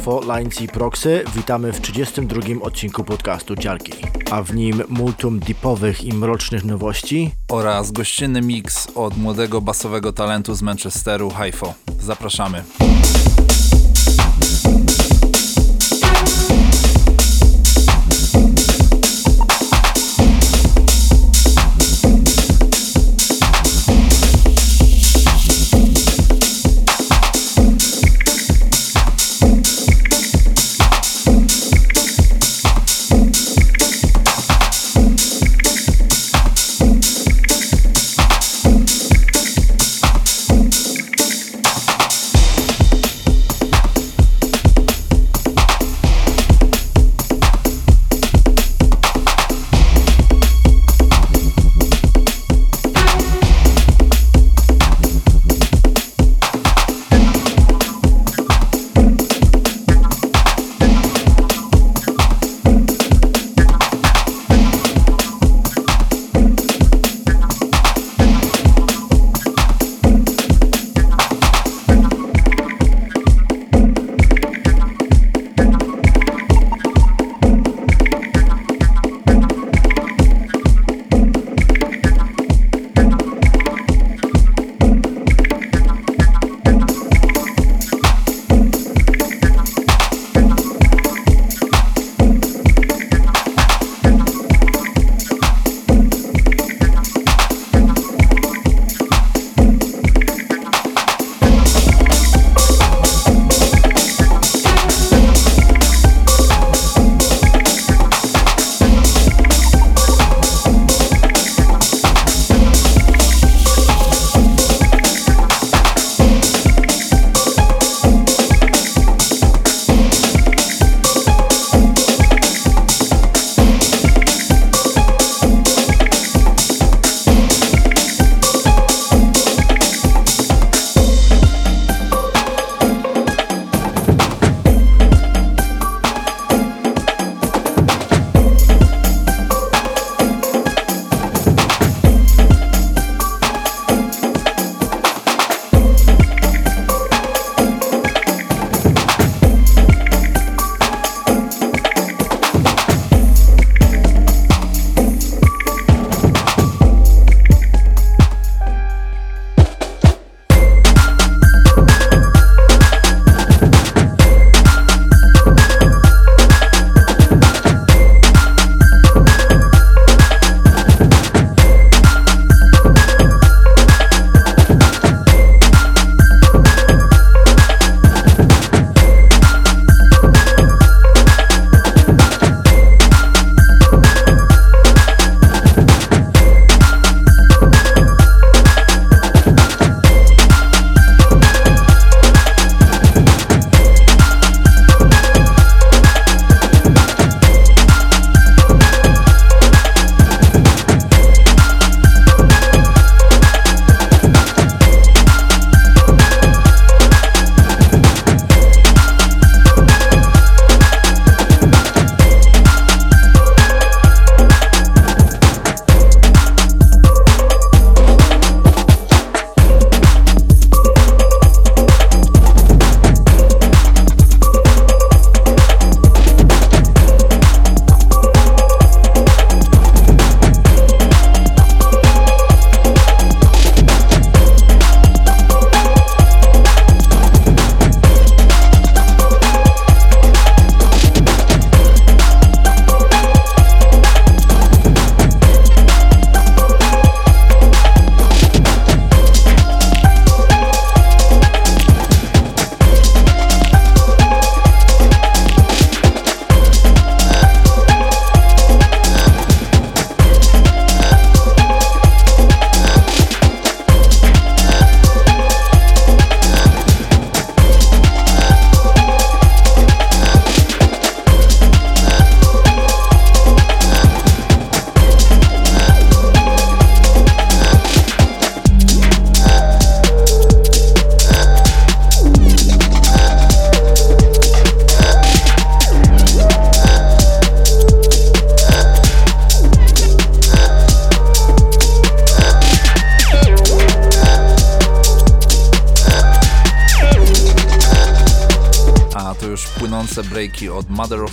Fault 0.00 0.24
Lines 0.24 0.60
i 0.60 0.68
Proxy. 0.68 1.24
Witamy 1.34 1.72
w 1.72 1.80
32 1.80 2.40
odcinku 2.60 3.04
podcastu 3.04 3.56
Dziarki, 3.56 3.92
a 4.30 4.42
w 4.42 4.54
nim 4.54 4.82
multum 4.88 5.40
deepowych 5.40 6.04
i 6.04 6.12
mrocznych 6.12 6.64
nowości 6.64 7.30
oraz 7.48 7.92
gościnny 7.92 8.40
mix 8.40 8.88
od 8.94 9.16
młodego 9.16 9.60
basowego 9.60 10.12
talentu 10.12 10.54
z 10.54 10.62
Manchesteru, 10.62 11.30
Haifo. 11.30 11.74
Zapraszamy. 12.00 12.64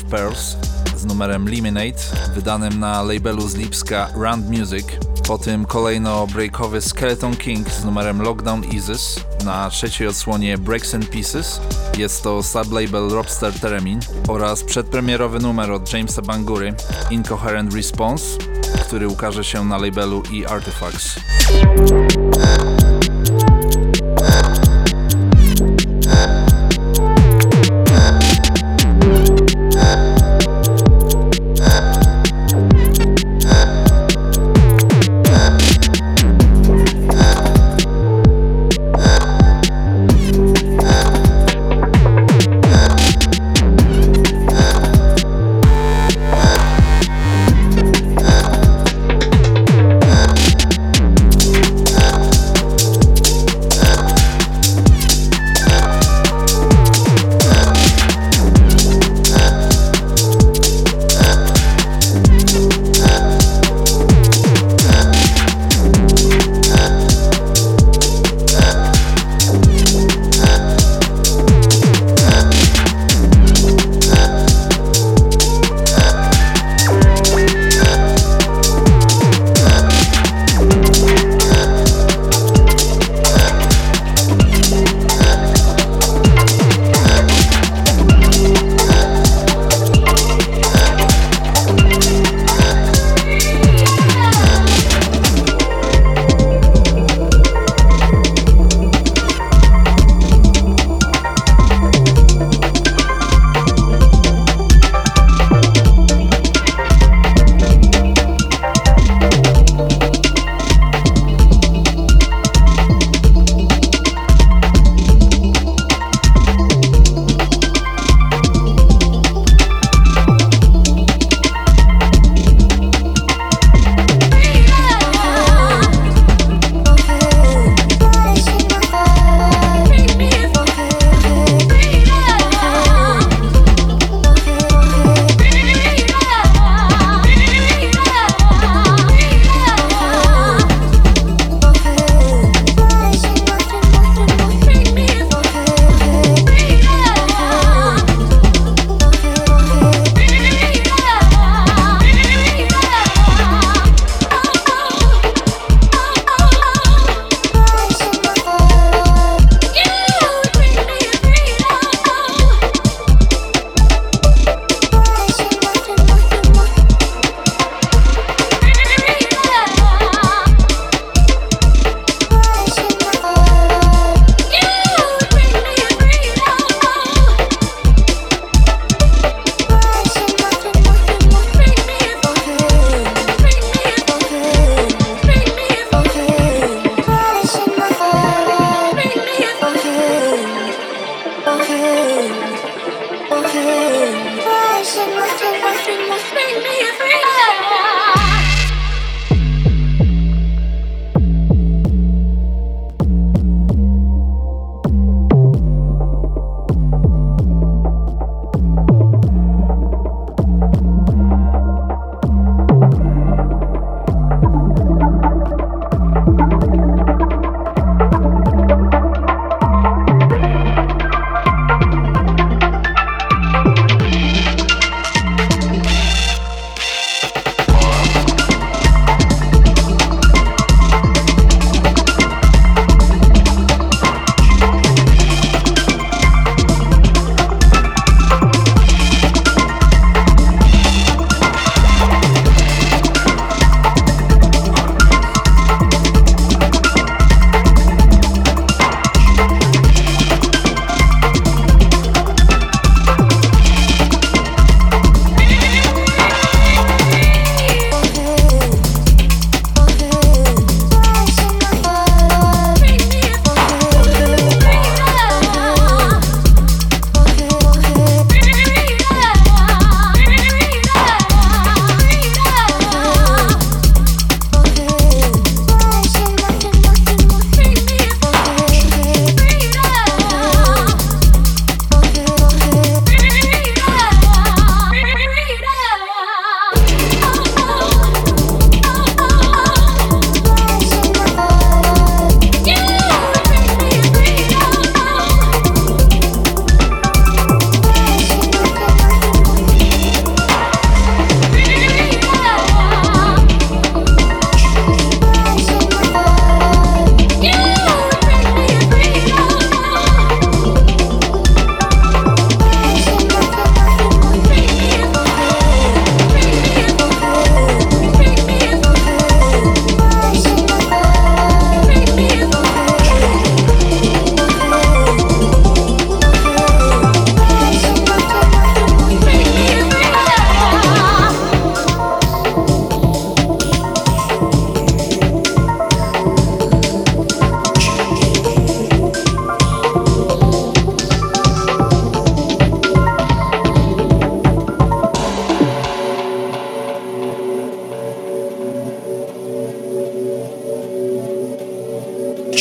Pearls 0.10 0.58
z 0.98 1.06
numerem 1.06 1.50
Liminate, 1.50 2.04
wydanym 2.36 2.80
na 2.80 3.02
labelu 3.02 3.50
z 3.50 3.56
Lipska 3.56 4.10
Rand 4.22 4.50
Music. 4.50 4.86
Po 5.28 5.38
tym 5.38 5.66
kolejno 5.66 6.28
breakowy 6.28 6.82
Skeleton 6.82 7.36
King 7.36 7.70
z 7.70 7.86
numerem 7.86 8.22
Lockdown 8.22 8.64
Isis 8.64 9.20
na 9.46 9.70
trzeciej 9.70 10.08
odsłonie 10.08 10.58
Breaks 10.58 10.96
and 10.96 11.10
Pieces. 11.10 11.62
Jest 11.98 12.24
to 12.24 12.44
sublabel 12.44 13.10
Robster 13.10 13.60
Teremin 13.60 14.00
oraz 14.28 14.64
przedpremierowy 14.64 15.40
numer 15.40 15.72
od 15.72 15.94
Jamesa 15.94 16.22
Bangury 16.22 16.74
Incoherent 17.10 17.74
Response, 17.74 18.38
który 18.82 19.08
ukaże 19.08 19.44
się 19.44 19.66
na 19.66 19.78
labelu 19.78 20.24
E 20.34 20.48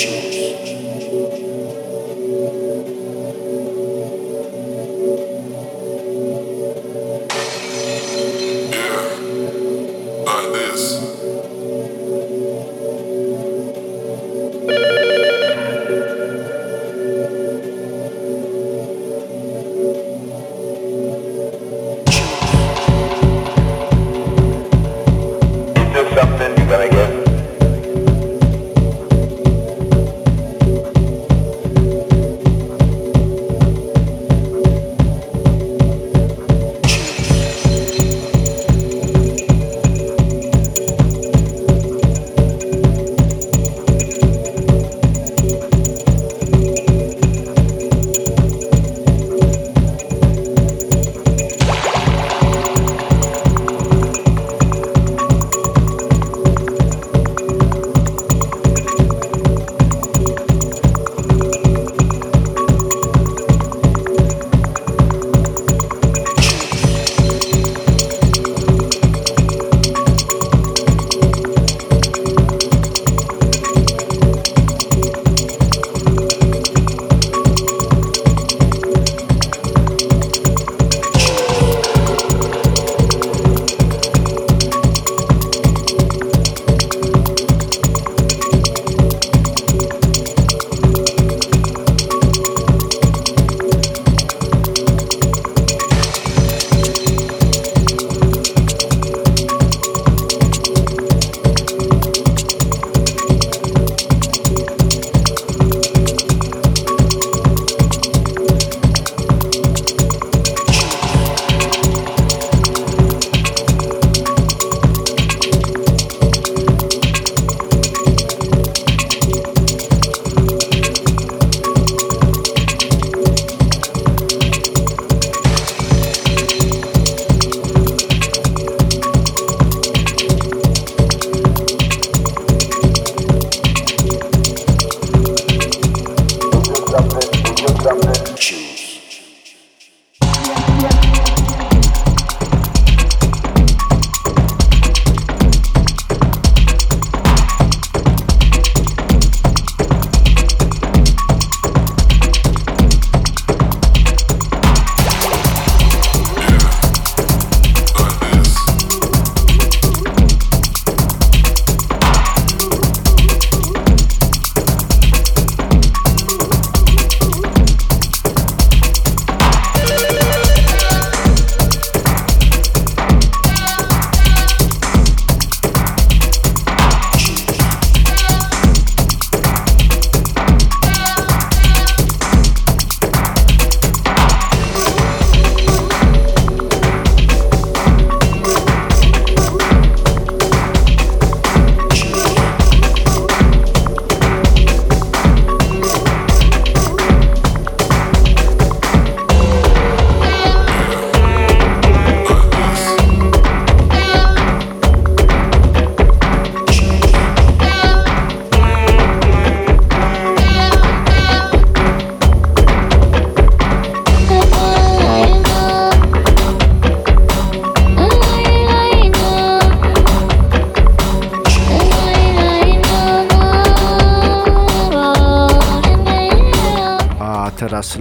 you. 0.04 0.25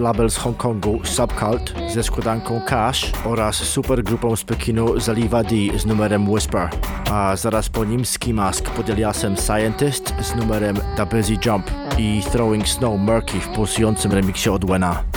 Label 0.05 0.29
z 0.29 0.37
Hongkongu 0.37 0.99
Subcult 1.03 1.73
ze 1.93 2.03
składanką 2.03 2.61
Cash 2.61 3.11
oraz 3.23 3.55
supergrupą 3.55 4.35
z 4.35 4.43
Pekinu 4.43 4.99
Zaliva 4.99 5.43
D 5.43 5.55
z 5.77 5.85
numerem 5.85 6.29
Whisper, 6.29 6.69
a 7.11 7.35
zaraz 7.35 7.69
po 7.69 7.85
nim 7.85 8.05
Ski 8.05 8.33
Mask 8.33 8.69
pod 8.69 8.89
aliasem 8.89 9.37
Scientist 9.37 10.13
z 10.21 10.35
numerem 10.35 10.77
The 10.95 11.05
Busy 11.05 11.37
Jump 11.45 11.71
i 11.97 12.21
Throwing 12.31 12.67
Snow 12.67 12.99
Murky 12.99 13.39
w 13.39 13.47
pulsującym 13.47 14.11
remiksie 14.11 14.49
od 14.49 14.65
Wena. 14.65 15.14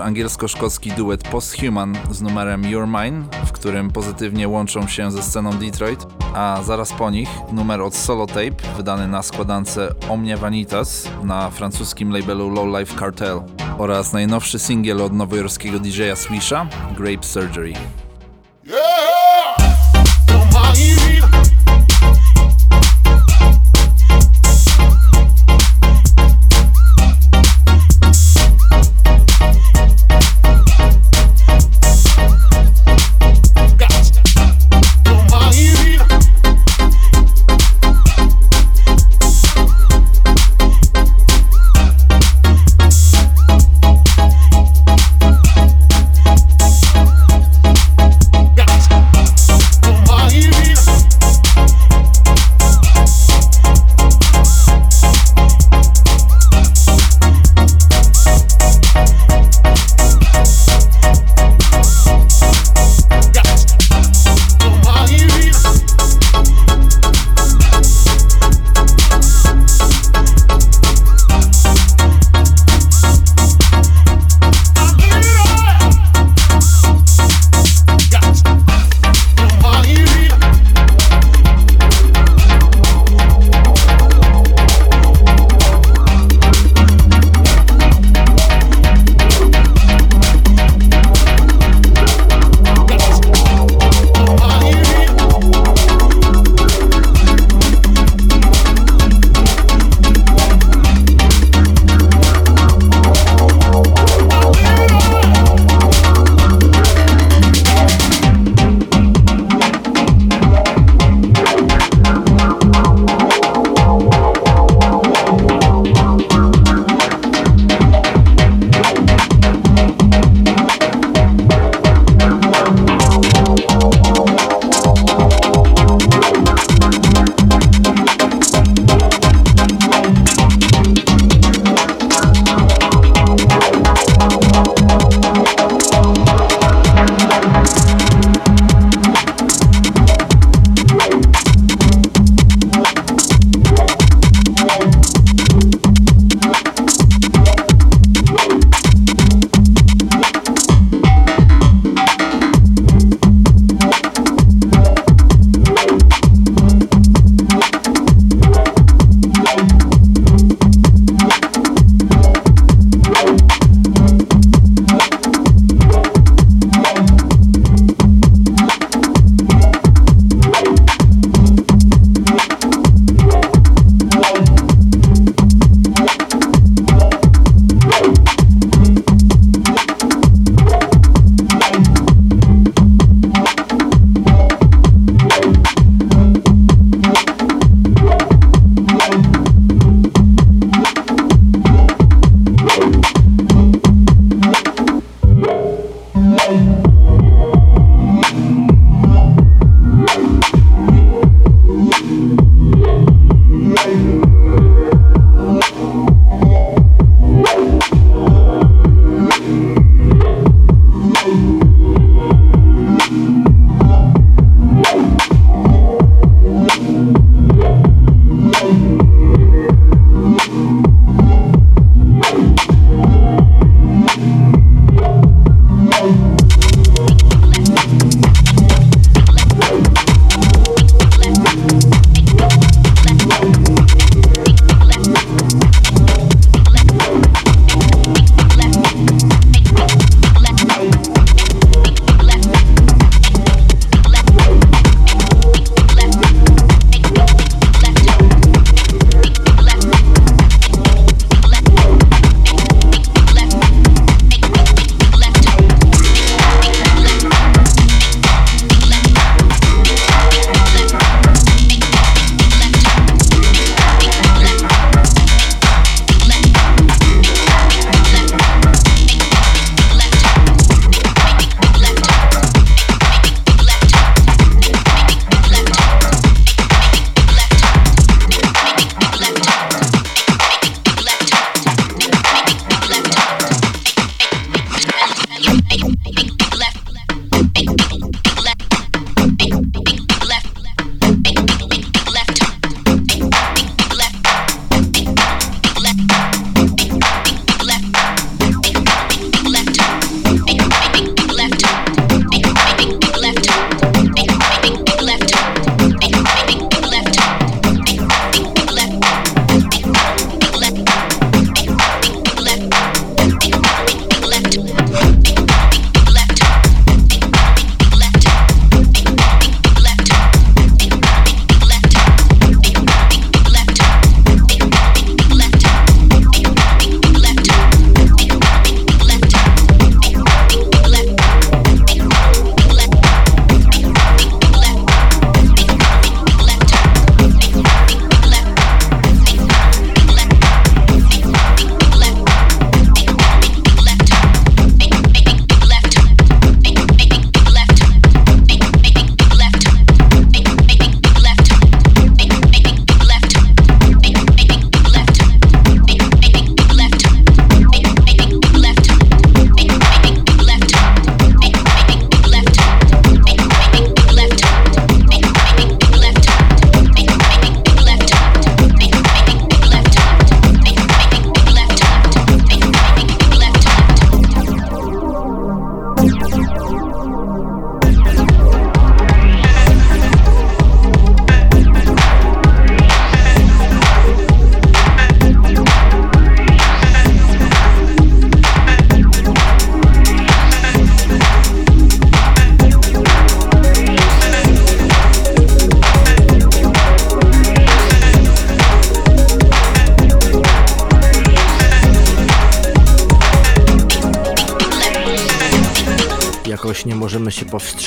Już 0.00 0.06
angielsko-szkocki 0.06 0.92
duet 0.92 1.28
Posthuman 1.28 1.94
z 2.10 2.22
numerem 2.22 2.62
You're 2.62 2.86
Mine, 2.86 3.24
w 3.46 3.52
którym 3.52 3.90
pozytywnie 3.90 4.48
łączą 4.48 4.86
się 4.86 5.10
ze 5.10 5.22
sceną 5.22 5.52
Detroit, 5.52 6.06
a 6.34 6.62
zaraz 6.64 6.92
po 6.92 7.10
nich 7.10 7.28
numer 7.52 7.80
od 7.80 7.94
Solo 7.94 8.26
Tape 8.26 8.74
wydany 8.76 9.08
na 9.08 9.22
składance 9.22 9.94
Omnia 10.08 10.36
Vanitas 10.36 11.08
na 11.22 11.50
francuskim 11.50 12.12
labelu 12.12 12.50
Low 12.50 12.78
Life 12.78 12.98
Cartel 12.98 13.42
oraz 13.78 14.12
najnowszy 14.12 14.58
singiel 14.58 15.02
od 15.02 15.12
nowojorskiego 15.12 15.78
DJ-a 15.78 16.16
Swisha 16.16 16.66
Grape 16.96 17.22
Surgery. 17.22 17.72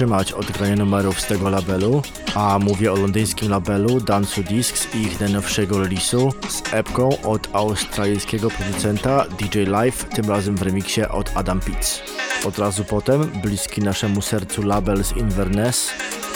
Powstrzymać 0.03 0.33
od 0.33 0.51
grania 0.51 0.75
numerów 0.75 1.21
z 1.21 1.27
tego 1.27 1.49
labelu, 1.49 2.01
a 2.35 2.59
mówię 2.59 2.93
o 2.93 2.95
londyńskim 2.95 3.49
labelu 3.49 4.01
Dansu 4.01 4.43
Discs 4.43 4.95
i 4.95 5.01
ich 5.01 5.19
najnowszego 5.19 5.75
release'u 5.75 6.31
z 6.49 6.73
epką 6.73 7.21
od 7.21 7.49
australijskiego 7.53 8.49
producenta 8.49 9.25
DJ 9.39 9.59
Life, 9.59 10.07
tym 10.15 10.29
razem 10.29 10.55
w 10.55 10.61
remiksie 10.61 11.01
od 11.01 11.31
Adam 11.35 11.59
Pitts. 11.59 12.01
Od 12.45 12.59
razu 12.59 12.83
potem 12.83 13.21
bliski 13.41 13.81
naszemu 13.81 14.21
sercu 14.21 14.63
label 14.63 15.03
z 15.03 15.17
Inverness 15.17 15.91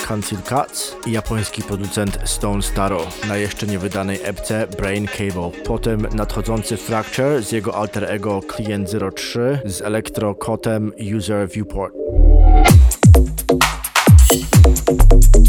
Cancel 0.06 0.38
Cuts 0.38 0.96
i 1.06 1.12
japoński 1.12 1.62
producent 1.62 2.18
Stone 2.24 2.62
Staro 2.62 3.06
na 3.28 3.36
jeszcze 3.36 3.66
niewydanej 3.66 4.20
epce 4.22 4.66
Brain 4.78 5.06
Cable. 5.06 5.50
Potem 5.64 6.06
nadchodzący 6.14 6.76
Fracture 6.76 7.42
z 7.42 7.52
jego 7.52 7.74
alter 7.74 8.04
ego 8.04 8.40
Client 8.56 8.90
03 9.14 9.60
z 9.64 9.82
Electro 9.82 10.34
Kotem 10.34 10.92
User 11.16 11.48
Viewport. 11.48 11.94
thank 14.88 15.36
you 15.36 15.47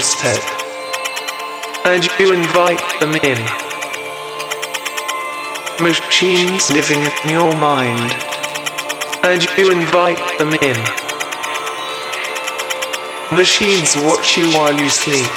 doorstep. 0.00 0.42
And 1.84 2.02
you 2.18 2.32
invite 2.32 2.80
them 3.00 3.14
in. 3.16 3.38
Machines 5.82 6.70
living 6.70 7.00
in 7.24 7.30
your 7.30 7.54
mind. 7.56 8.10
And 9.22 9.44
you 9.58 9.70
invite 9.70 10.38
them 10.38 10.54
in. 10.54 10.78
Machines 13.36 13.94
watch 13.96 14.38
you 14.38 14.46
while 14.56 14.72
you 14.72 14.88
sleep. 14.88 15.30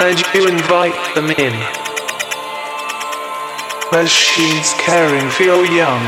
And 0.00 0.18
you 0.34 0.48
invite 0.48 1.14
them 1.14 1.30
in. 1.30 1.54
Machines 3.92 4.74
caring 4.78 5.30
for 5.30 5.44
your 5.44 5.64
young. 5.64 6.02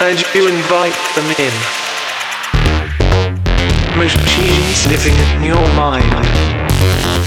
And 0.00 0.18
you 0.34 0.48
invite 0.48 0.96
them 1.14 1.30
in. 1.38 1.79
Machines 4.00 4.86
living 4.86 5.12
in 5.12 5.44
your 5.44 5.68
mind. 5.76 6.08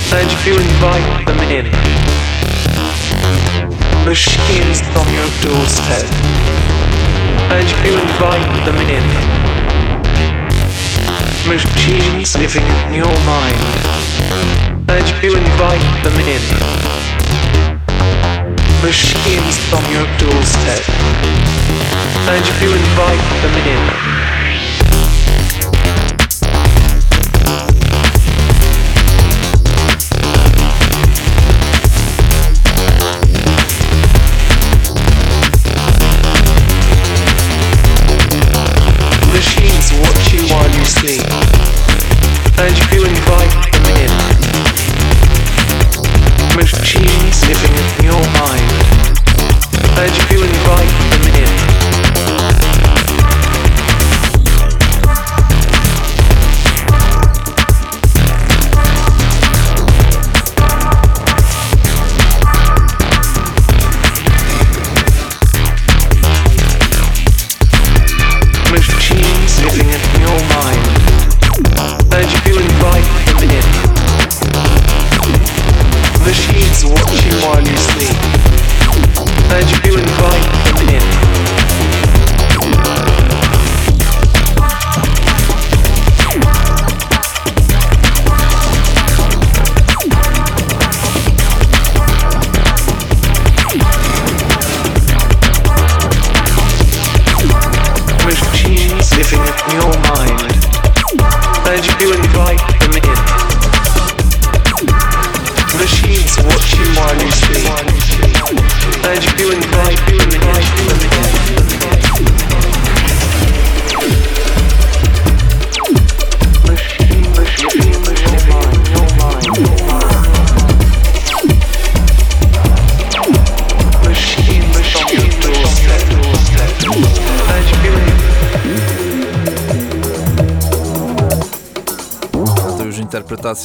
And 0.09 0.29
you 0.41 0.57
invite 0.57 1.27
them 1.27 1.39
in. 1.53 1.69
Machines 4.09 4.81
on 4.97 5.05
your 5.13 5.29
doorstep. 5.45 6.01
And 7.53 7.69
you 7.85 7.93
invite 7.93 8.65
them 8.65 8.77
in. 8.89 9.05
Machines 11.45 12.35
living 12.41 12.65
in 12.65 12.93
your 13.05 13.17
mind. 13.21 13.61
And 14.89 15.05
you 15.21 15.37
invite 15.37 15.85
them 16.01 16.17
in. 16.25 16.41
Machines 18.81 19.57
on 19.77 19.83
your 19.93 20.07
doorstep. 20.17 20.81
And 22.33 22.43
you 22.63 22.73
invite 22.73 23.43
them 23.43 23.55
in. 23.61 24.12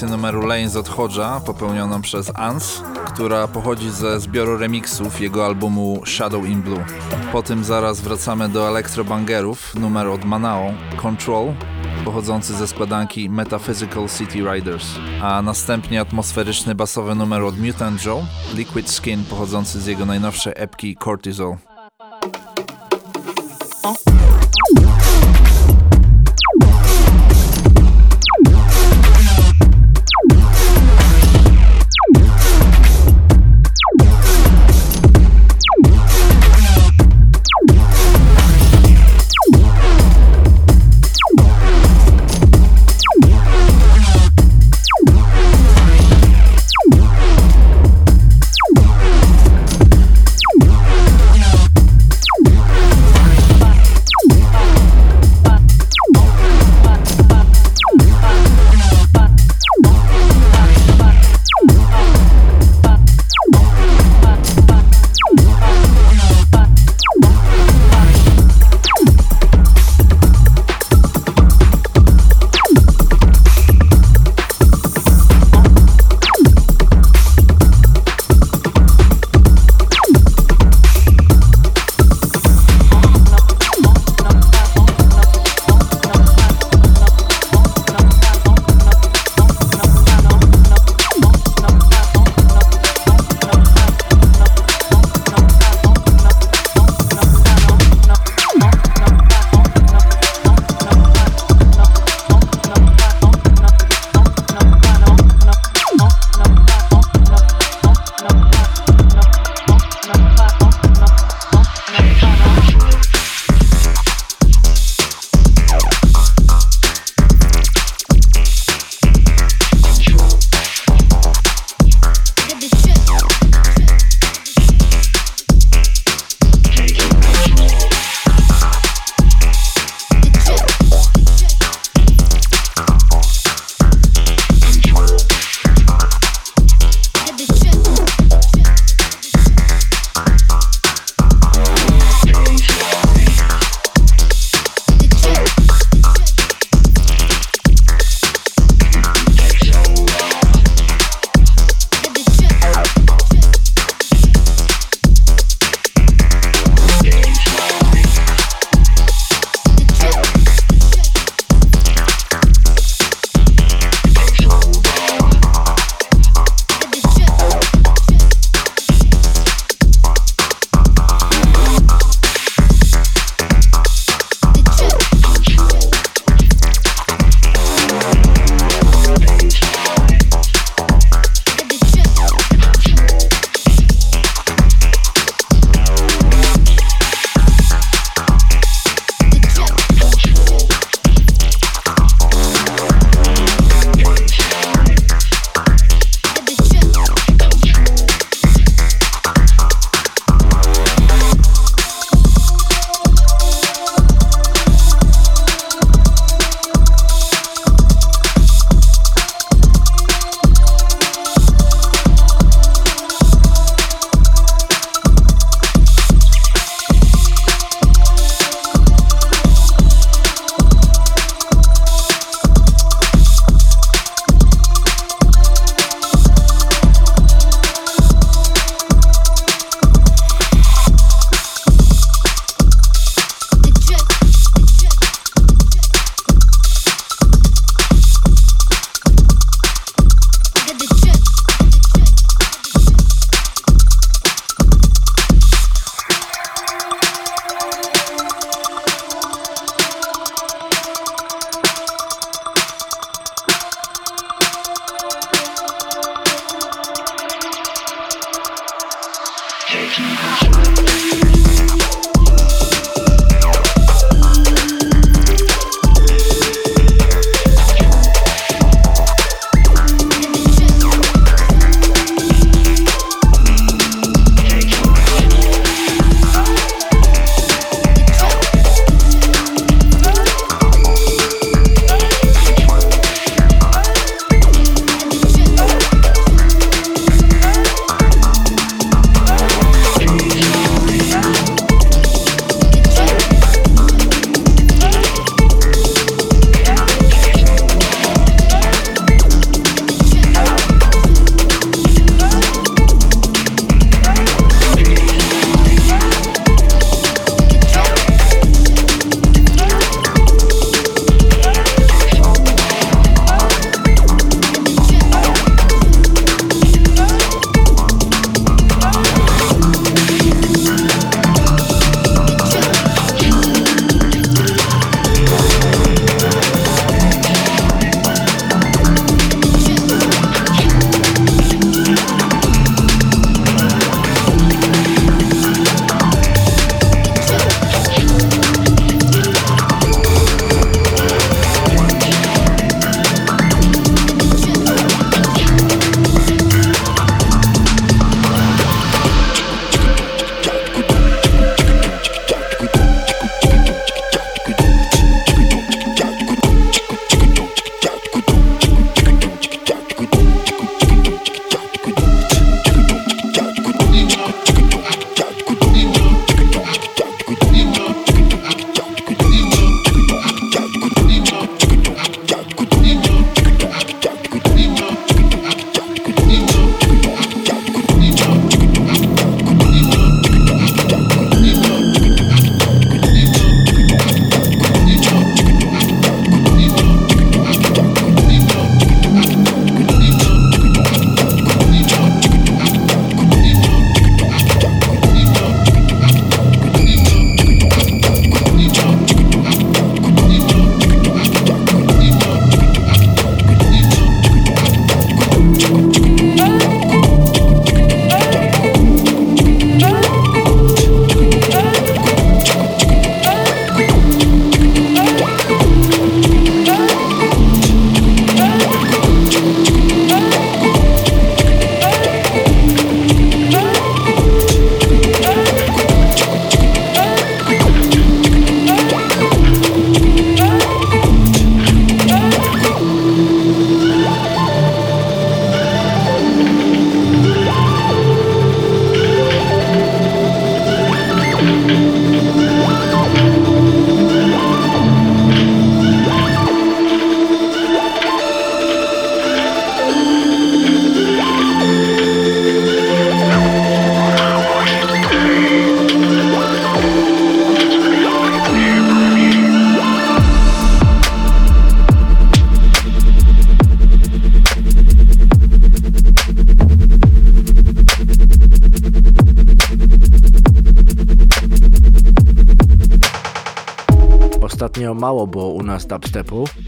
Interpretację 0.03 0.33
numeru 0.33 0.47
Lane 0.47 0.69
z 0.69 0.77
Odchodża 0.77 1.41
popełnioną 1.41 2.03
przez 2.03 2.33
Ans, 2.35 2.83
która 3.07 3.49
pochodzi 3.49 3.91
ze 3.91 4.21
zbioru 4.21 4.59
remixów 4.59 5.21
jego 5.21 5.47
albumu 5.47 6.03
Shadow 6.07 6.47
in 6.47 6.63
Blue. 6.63 6.85
Po 7.33 7.43
tym 7.43 7.65
zaraz 7.65 8.01
wracamy 8.01 8.49
do 8.49 8.69
elektrobangerów, 8.69 9.75
numer 9.75 10.07
od 10.07 10.25
Manao, 10.25 10.73
Control, 10.97 11.53
pochodzący 12.05 12.55
ze 12.55 12.67
składanki 12.67 13.31
Metaphysical 13.31 14.09
City 14.19 14.39
Riders, 14.53 14.87
a 15.23 15.43
następnie 15.43 16.01
atmosferyczny 16.01 16.75
basowy 16.75 17.15
numer 17.15 17.43
od 17.43 17.59
Mutant 17.59 18.05
Joe, 18.05 18.27
Liquid 18.55 18.91
Skin 18.91 19.25
pochodzący 19.25 19.81
z 19.81 19.87
jego 19.87 20.07
najnowszej 20.07 20.53
epki 20.57 20.97
Cortisol. 21.05 21.57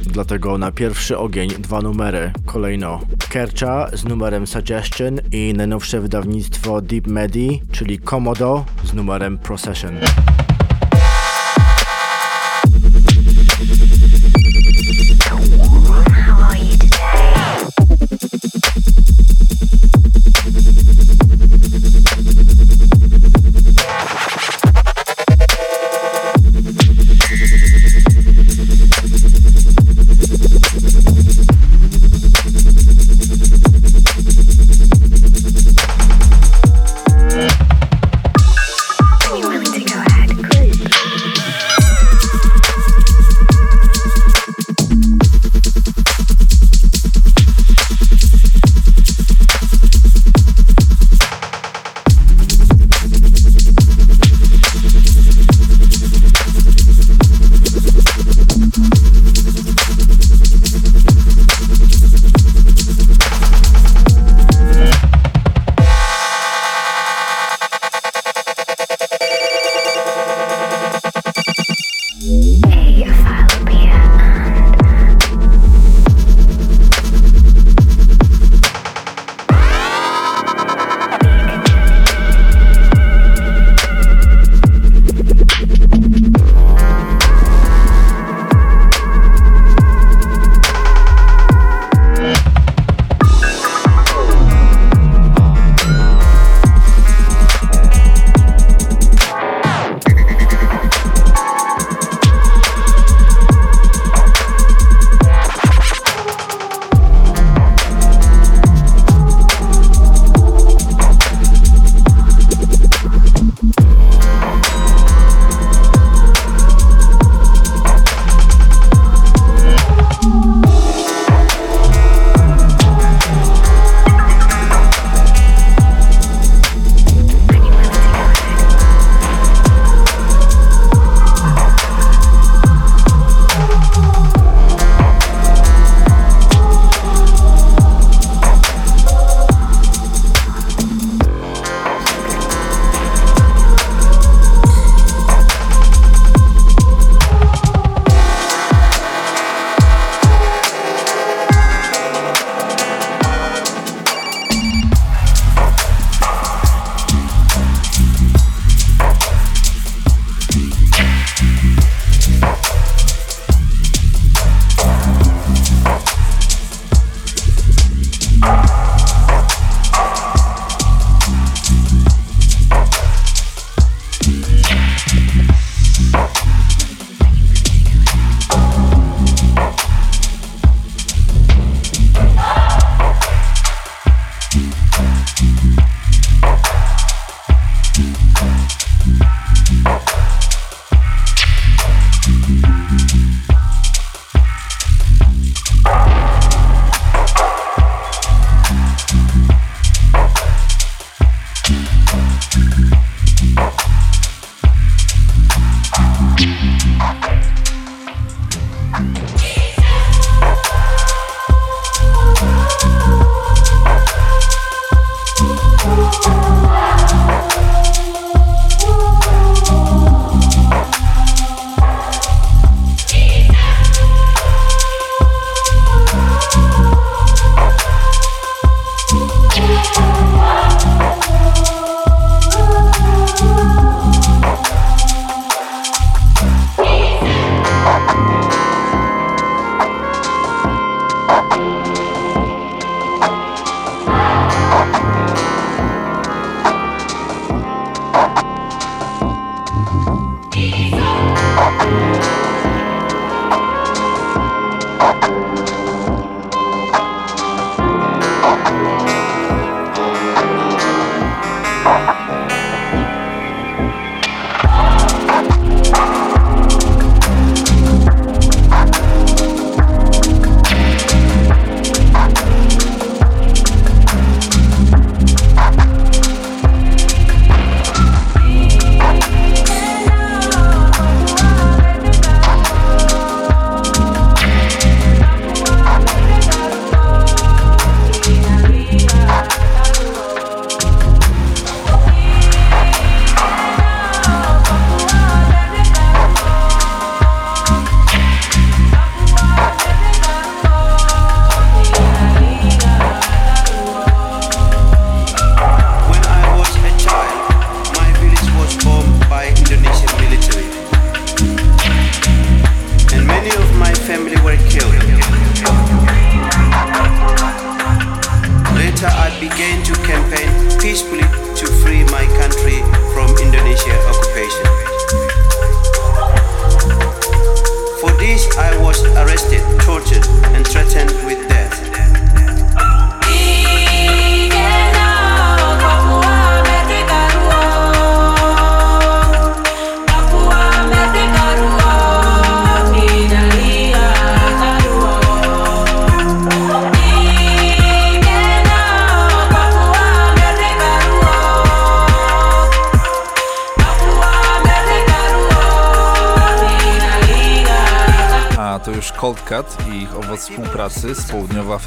Dlatego 0.02 0.58
na 0.58 0.72
pierwszy 0.72 1.18
ogień 1.18 1.48
dwa 1.48 1.80
numery. 1.80 2.32
Kolejno 2.46 3.00
Kercha 3.28 3.88
z 3.92 4.04
numerem 4.04 4.46
Suggestion 4.46 5.20
i 5.32 5.52
najnowsze 5.56 6.00
wydawnictwo 6.00 6.80
Deep 6.80 7.06
Medi, 7.06 7.62
czyli 7.72 7.98
Komodo 7.98 8.64
z 8.84 8.94
numerem 8.94 9.38
Procession. 9.38 9.96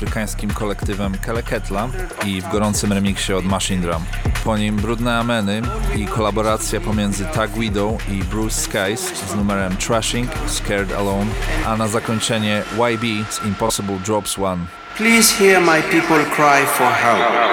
Południowoafrykańskim 0.03 0.49
kolektywem 0.49 1.17
Keleketla 1.17 1.89
i 2.25 2.41
w 2.41 2.51
gorącym 2.51 2.93
remiksie 2.93 3.33
od 3.33 3.45
Machine 3.45 3.81
Drum. 3.81 4.03
Po 4.43 4.57
nim 4.57 4.75
Brudne 4.75 5.17
Ameny 5.17 5.61
i 5.95 6.05
kolaboracja 6.05 6.81
pomiędzy 6.81 7.25
Tag 7.25 7.51
Widow 7.51 8.09
i 8.09 8.23
Bruce 8.23 8.61
Skies 8.61 9.29
z 9.29 9.35
numerem 9.35 9.77
Trashing, 9.77 10.31
Scared 10.47 10.91
Alone, 10.91 11.31
a 11.65 11.77
na 11.77 11.87
zakończenie 11.87 12.63
YB 12.77 13.25
z 13.29 13.45
Impossible 13.45 13.99
Drops 14.05 14.39
One. 14.39 14.65
Please 14.97 15.35
hear 15.35 15.61
my 15.61 15.81
people 15.81 16.25
cry 16.35 16.65
for 16.65 16.87
help. 16.87 17.52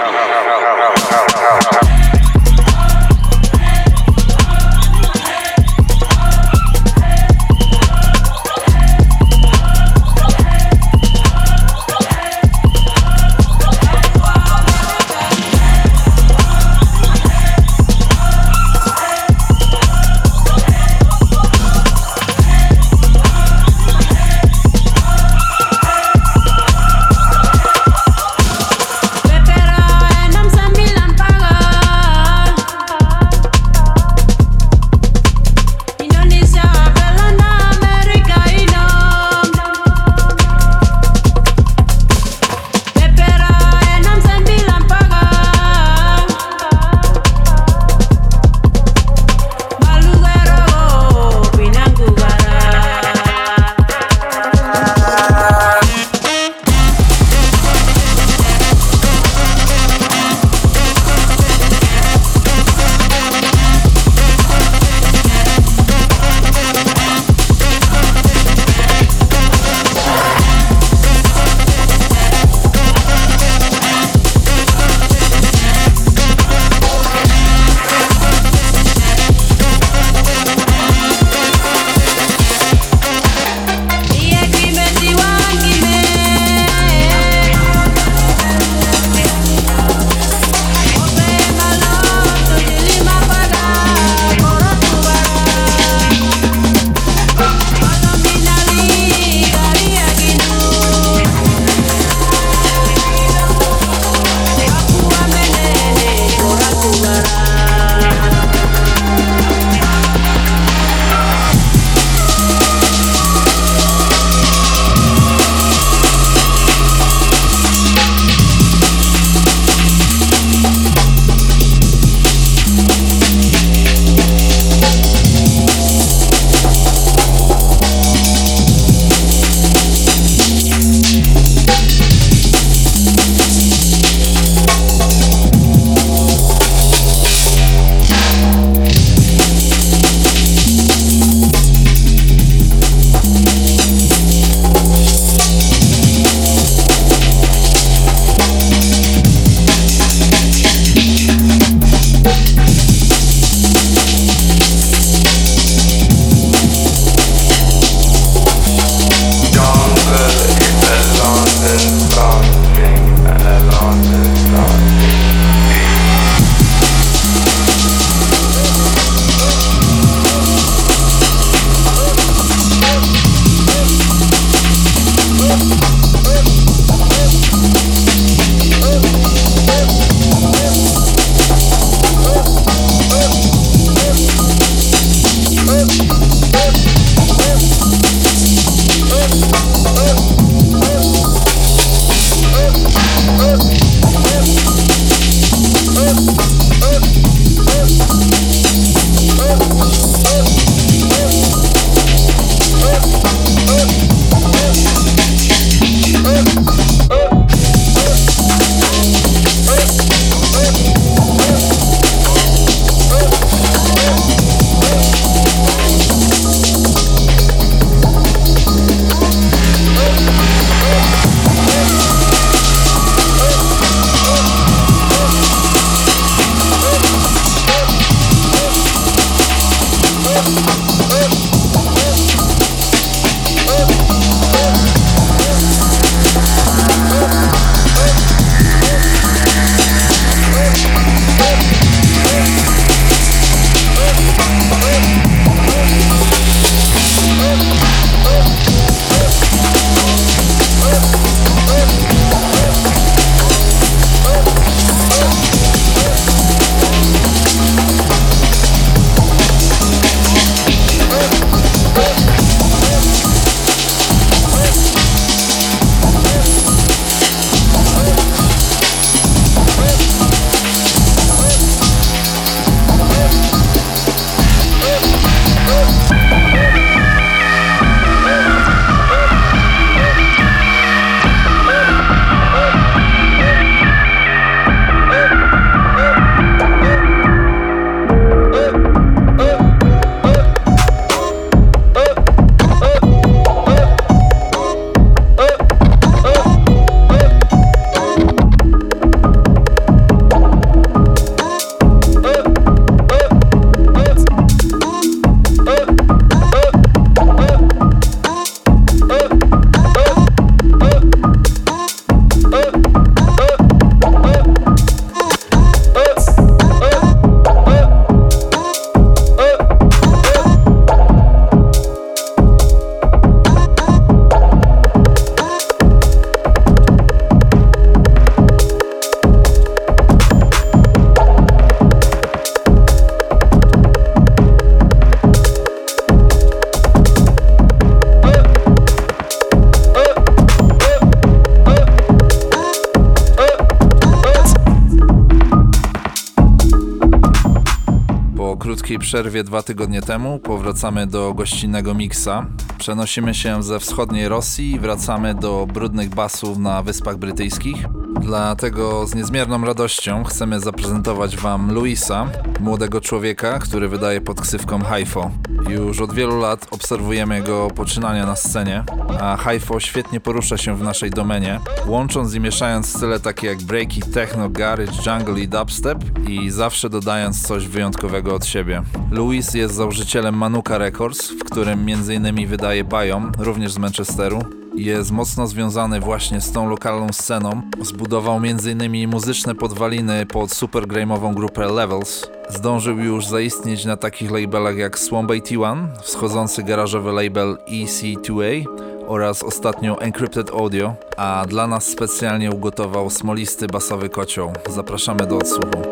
Przerwie 349.01 349.44
dwa 349.44 349.62
tygodnie 349.62 350.03
temu 350.03 350.38
powracamy 350.38 351.07
do 351.07 351.34
gościnnego 351.34 351.94
miksa. 351.94 352.46
Przenosimy 352.78 353.34
się 353.34 353.62
ze 353.62 353.80
wschodniej 353.80 354.28
Rosji 354.28 354.70
i 354.70 354.78
wracamy 354.78 355.34
do 355.34 355.66
brudnych 355.74 356.09
basów 356.09 356.59
na 356.59 356.82
Wyspach 356.82 357.16
Brytyjskich. 357.16 357.76
Dlatego 358.20 359.07
z 359.07 359.14
niezmierną 359.14 359.64
radością 359.64 360.24
chcemy 360.24 360.61
zaprezentować 360.61 361.36
Wam 361.36 361.72
Luisa, 361.72 362.30
młodego 362.61 363.01
człowieka, 363.01 363.59
który 363.59 363.88
wydaje 363.88 364.20
pod 364.20 364.40
ksywką 364.40 364.84
Haifo. 364.84 365.30
Już 365.68 366.01
od 366.01 366.14
wielu 366.14 366.38
lat 366.38 366.66
obserwujemy 366.80 367.36
jego 367.36 367.68
poczynania 367.70 368.26
na 368.26 368.36
scenie, 368.36 368.84
a 369.20 369.36
Haifo 369.36 369.80
świetnie 369.80 370.20
porusza 370.20 370.56
się 370.56 370.76
w 370.76 370.82
naszej 370.82 371.10
domenie, 371.10 371.60
łącząc 371.86 372.34
i 372.34 372.40
mieszając 372.40 372.96
style 372.96 373.20
takie 373.20 373.46
jak 373.46 373.62
breaki, 373.62 374.02
techno, 374.02 374.48
garage, 374.48 374.92
jungle 375.06 375.40
i 375.40 375.48
dubstep 375.48 375.98
i 376.28 376.50
zawsze 376.50 376.90
dodając 376.90 377.46
coś 377.46 377.66
wyjątkowego 377.66 378.34
od 378.34 378.46
siebie. 378.46 378.82
Luis 379.10 379.54
jest 379.54 379.74
założycielem 379.74 380.34
Manuka 380.34 380.78
Records, 380.78 381.30
w 381.30 381.44
którym 381.44 381.86
m.in. 381.88 382.46
wydaje 382.46 382.84
Biom, 382.84 383.32
również 383.38 383.72
z 383.72 383.78
Manchesteru, 383.78 384.38
jest 384.74 385.10
mocno 385.10 385.46
związany 385.46 386.00
właśnie 386.00 386.40
z 386.40 386.52
tą 386.52 386.68
lokalną 386.68 387.12
sceną. 387.12 387.62
Zbudował 387.80 388.36
m.in. 388.36 389.08
muzyczne 389.08 389.54
podwaliny 389.54 390.26
pod 390.26 390.52
super 390.52 390.86
grame'ową 390.86 391.34
grupę 391.34 391.66
Levels. 391.66 392.39
Zdążył 392.55 392.98
już 392.98 393.26
zaistnieć 393.26 393.84
na 393.84 393.96
takich 393.96 394.30
labelach 394.30 394.76
jak 394.76 394.98
Swamp 394.98 395.30
81, 395.30 395.88
wschodzący 396.03 396.62
garażowy 396.62 397.12
label 397.12 397.57
EC2A 397.68 398.64
oraz 399.07 399.42
ostatnio 399.42 400.01
Encrypted 400.01 400.51
Audio, 400.51 400.94
a 401.16 401.44
dla 401.48 401.66
nas 401.66 401.84
specjalnie 401.84 402.51
ugotował 402.51 403.11
smolisty 403.11 403.66
basowy 403.66 404.09
kocioł. 404.09 404.53
Zapraszamy 404.70 405.26
do 405.26 405.36
odsłuchu. 405.36 405.82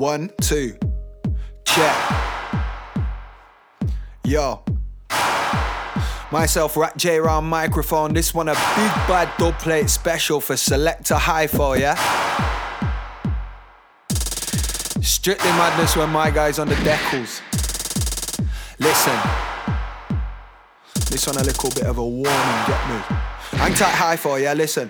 One, 0.00 0.28
two, 0.28 0.86
check. 1.64 1.96
Yo. 4.24 4.62
Myself, 6.32 6.76
Rat 6.76 7.04
J 7.04 7.24
around 7.24 7.48
microphone. 7.48 8.14
This 8.14 8.34
one 8.36 8.52
a 8.52 8.54
big 8.54 9.08
bad 9.08 9.28
dub 9.38 9.56
plate 9.58 9.88
special 9.88 10.40
for 10.40 10.58
Selector 10.58 11.18
Hi-Fi, 11.18 11.80
yeah? 11.80 12.15
Strictly 15.26 15.50
madness 15.50 15.96
when 15.96 16.08
my 16.10 16.30
guys 16.30 16.60
on 16.60 16.68
the 16.68 16.76
decals. 16.76 17.42
Listen. 18.78 19.18
This 21.10 21.26
one 21.26 21.36
a 21.38 21.42
little 21.42 21.70
bit 21.70 21.82
of 21.82 21.98
a 21.98 22.06
warning, 22.06 22.30
get 22.68 22.88
me? 22.88 22.96
Hang 23.58 23.74
tight 23.74 24.18
Hypho, 24.18 24.40
yeah? 24.40 24.52
Listen. 24.52 24.88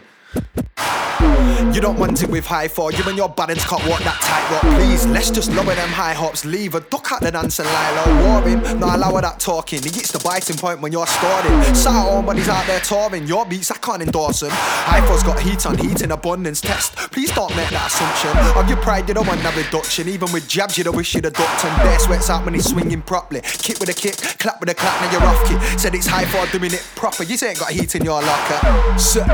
You 1.74 1.80
don't 1.80 1.98
want 1.98 2.22
it 2.22 2.28
with 2.28 2.44
Hypho, 2.44 2.92
you 2.92 3.02
and 3.08 3.16
your 3.16 3.30
balance 3.30 3.64
can't 3.64 3.82
walk 3.88 4.00
that 4.00 4.20
tight 4.20 4.36
tightrope. 4.46 4.74
Please, 4.74 5.06
let's 5.06 5.30
just 5.30 5.50
lower 5.52 5.74
them 5.74 5.88
high 5.88 6.12
hops. 6.12 6.44
Leave 6.44 6.74
a 6.74 6.80
at 7.16 7.22
the 7.22 7.30
dance 7.30 7.58
and 7.58 7.68
lie 7.68 7.92
low. 7.96 8.40
Warring, 8.40 8.62
not 8.78 8.96
allow 8.96 9.20
that 9.20 9.40
talking. 9.40 9.82
He 9.82 9.90
gets 9.90 10.12
the 10.12 10.18
biting 10.18 10.56
point 10.56 10.80
when 10.80 10.92
you're 10.92 11.06
starting. 11.06 11.74
Sat 11.74 11.94
on 11.94 12.26
when 12.26 12.36
he's 12.36 12.48
out 12.48 12.66
there 12.66 12.80
touring. 12.80 13.26
Your 13.26 13.46
beats, 13.46 13.70
I 13.70 13.76
can't 13.76 14.02
endorse. 14.02 14.42
Hypho's 14.42 15.22
got 15.22 15.40
heat 15.40 15.66
on 15.66 15.78
heat 15.78 16.02
in 16.02 16.12
abundance. 16.12 16.60
Test, 16.60 16.96
please 17.12 17.32
don't 17.32 17.54
make 17.56 17.70
that 17.70 17.88
assumption. 17.88 18.32
Of 18.58 18.68
your 18.68 18.78
pride, 18.78 19.08
you 19.08 19.14
don't 19.14 19.26
want 19.26 19.42
that 19.42 19.56
reduction. 19.56 20.08
Even 20.08 20.30
with 20.32 20.48
jabs, 20.48 20.76
you 20.78 20.84
don't 20.84 20.96
wish 20.96 21.14
you'd 21.14 21.24
have 21.24 21.34
ducked 21.34 21.62
him. 21.62 21.74
Bare 21.76 21.98
sweats 21.98 22.30
out 22.30 22.44
when 22.44 22.54
he's 22.54 22.68
swinging 22.68 23.02
properly. 23.02 23.40
Kick 23.40 23.80
with 23.80 23.88
a 23.88 23.94
kick, 23.94 24.16
clap 24.38 24.60
with 24.60 24.68
a 24.68 24.74
clap, 24.74 25.00
now 25.00 25.10
you're 25.12 25.24
off 25.24 25.42
kick. 25.48 25.60
Said 25.78 25.94
it's 25.94 26.08
Hypho 26.08 26.50
doing 26.52 26.72
it 26.72 26.86
proper. 26.94 27.22
You 27.22 27.36
ain't 27.46 27.58
got 27.58 27.70
heat 27.70 27.94
in 27.94 28.04
your 28.04 28.20
locker. 28.20 28.98
So, 28.98 29.24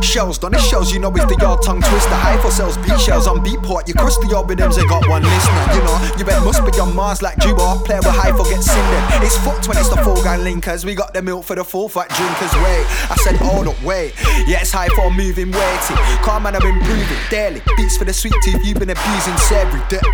shells 0.00 0.38
done, 0.38 0.54
it 0.54 0.60
shows 0.60 0.92
you 0.92 1.00
know 1.00 1.10
it's 1.14 1.24
the 1.26 1.36
your 1.40 1.58
tongue 1.60 1.82
twister. 1.82 2.14
For 2.40 2.50
sells 2.50 2.76
beat 2.78 2.98
shells 3.00 3.26
on 3.26 3.44
beatport. 3.44 3.88
You 3.88 3.94
crusty 3.94 4.28
your 4.28 4.44
rhythms 4.44 4.78
ain't 4.78 4.88
got 4.88 5.08
one 5.08 5.22
listener. 5.22 5.74
You 5.74 5.82
know, 5.84 6.14
you 6.18 6.24
bet 6.24 6.42
must 6.42 6.64
be 6.64 6.72
on 6.80 6.94
Mars 6.94 7.22
like 7.24 7.38
Juba. 7.38 7.80
Player 7.84 8.04
with 8.04 8.14
Hypho 8.14 8.44
get 8.44 8.62
cinder. 8.62 9.24
It's 9.24 9.36
fucked 9.38 9.66
when 9.66 9.78
it's 9.78 9.88
the 9.88 9.96
full 9.96 10.22
gang 10.22 10.40
linkers. 10.40 10.84
We 10.84 10.94
got 10.94 11.14
the 11.14 11.22
milk 11.22 11.44
for 11.44 11.56
the 11.56 11.64
full 11.64 11.88
fat 11.88 12.10
drinkers. 12.10 12.52
Wait, 12.62 12.84
I 13.10 13.16
said, 13.24 13.36
hold 13.36 13.66
up, 13.68 13.82
wait. 13.82 14.12
Yeah, 14.46 14.60
it's 14.60 14.72
Hypho 14.72 15.08
moving 15.16 15.50
weighty. 15.50 15.94
Calm 16.22 16.44
man, 16.44 16.54
I'm 16.54 16.66
improving 16.66 17.18
daily. 17.30 17.62
Beats 17.76 17.96
for 17.96 18.04
the 18.04 18.12
sweet 18.12 18.34
tooth, 18.44 18.64
you've 18.64 18.78
been 18.78 18.90
abusing 18.90 19.34
every 19.56 19.80
day. 19.88 20.04